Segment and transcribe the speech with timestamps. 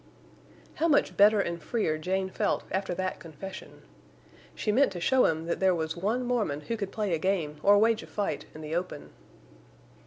[0.77, 3.83] How much better and freer Jane felt after that confession!
[4.55, 7.57] She meant to show him that there was one Mormon who could play a game
[7.61, 9.11] or wage a fight in the open.